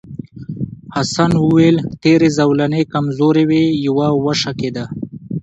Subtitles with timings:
[0.95, 4.85] حسن وویل تېرې زولنې کمزورې وې یوه وشکېده.